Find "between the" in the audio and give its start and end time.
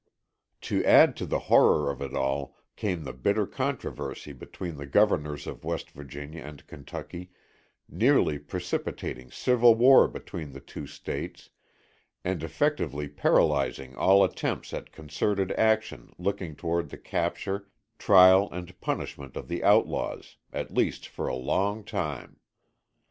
4.33-4.87, 10.07-10.59